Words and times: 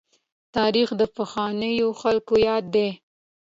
تاريخ 0.55 0.87
د 0.99 1.01
پخوانیو 1.15 1.89
خلکو 2.01 2.33
ياد 2.47 2.65
دی. 2.75 2.89